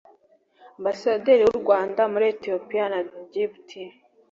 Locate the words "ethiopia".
2.33-2.85